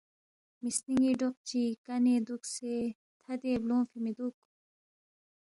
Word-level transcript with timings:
مسنینگی 0.63 1.13
ڈوق 1.19 1.35
چی 1.47 1.61
کانے 1.85 2.15
دوکسے 2.27 2.75
تھدے 3.21 3.51
بلونگفے 3.61 3.97
میدوک 4.03 4.35